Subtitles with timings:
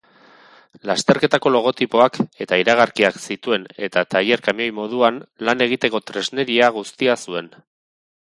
[0.89, 2.15] Lasterketako logotipoak
[2.45, 7.53] eta iragarkiak zituen eta tailer-kamioi moduan lan egiteko tresneria guztia zuen.